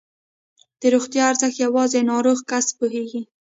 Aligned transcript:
د 0.79 0.81
روغتیا 0.93 1.21
ارزښت 1.31 1.57
یوازې 1.65 1.99
ناروغ 2.11 2.37
کس 2.49 2.65
پوهېږي. 2.77 3.21